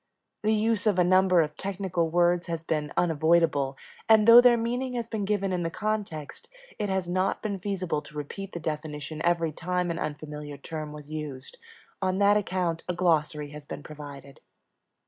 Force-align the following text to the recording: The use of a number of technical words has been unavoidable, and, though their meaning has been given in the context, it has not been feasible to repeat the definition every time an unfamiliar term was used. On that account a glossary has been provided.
The 0.41 0.55
use 0.55 0.87
of 0.87 0.97
a 0.97 1.03
number 1.03 1.41
of 1.41 1.55
technical 1.55 2.09
words 2.09 2.47
has 2.47 2.63
been 2.63 2.91
unavoidable, 2.97 3.77
and, 4.09 4.27
though 4.27 4.41
their 4.41 4.57
meaning 4.57 4.93
has 4.93 5.07
been 5.07 5.25
given 5.25 5.53
in 5.53 5.61
the 5.61 5.69
context, 5.69 6.49
it 6.79 6.89
has 6.89 7.07
not 7.07 7.43
been 7.43 7.59
feasible 7.59 8.01
to 8.01 8.17
repeat 8.17 8.53
the 8.53 8.59
definition 8.59 9.21
every 9.23 9.51
time 9.51 9.91
an 9.91 9.99
unfamiliar 9.99 10.57
term 10.57 10.91
was 10.91 11.07
used. 11.11 11.59
On 12.01 12.17
that 12.17 12.35
account 12.35 12.83
a 12.89 12.95
glossary 12.95 13.49
has 13.51 13.63
been 13.65 13.83
provided. 13.83 14.39